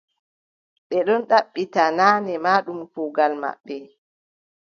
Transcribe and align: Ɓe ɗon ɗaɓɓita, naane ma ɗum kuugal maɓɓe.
Ɓe 0.87 0.97
ɗon 1.07 1.21
ɗaɓɓita, 1.29 1.81
naane 1.97 2.33
ma 2.43 2.51
ɗum 2.65 2.79
kuugal 2.93 3.33
maɓɓe. 3.41 3.75